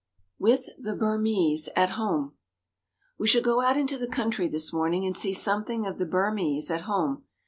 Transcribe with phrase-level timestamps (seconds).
[0.39, 2.33] WITH THE BURMESE AT HOME
[3.19, 6.71] WE shall go out into the country this morning and see something of the Burmese
[6.71, 7.25] at home.